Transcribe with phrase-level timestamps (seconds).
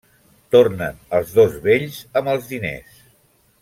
[0.55, 3.09] Tornen els dos vells amb els diners.